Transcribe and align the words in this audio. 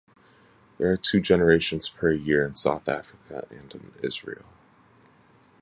There 0.79 0.91
are 0.91 0.97
two 0.97 1.21
generations 1.21 1.87
per 1.87 2.11
year 2.11 2.43
in 2.43 2.55
South 2.55 2.89
Africa 2.89 3.45
and 3.51 3.71
in 3.71 3.93
Israel. 4.01 4.49